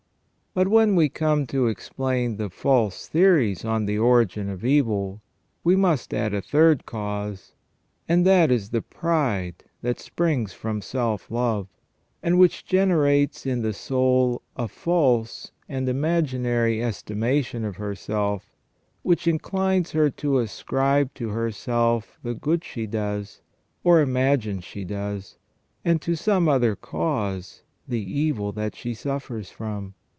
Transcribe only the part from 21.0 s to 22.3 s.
to herself